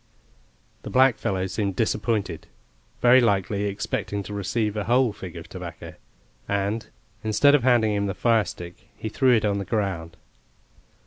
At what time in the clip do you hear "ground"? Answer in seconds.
9.65-10.17